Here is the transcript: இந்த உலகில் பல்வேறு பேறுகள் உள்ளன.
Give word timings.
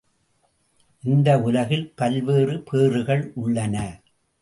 இந்த 1.03 1.39
உலகில் 1.39 1.85
பல்வேறு 1.95 2.61
பேறுகள் 2.61 3.31
உள்ளன. 3.35 3.75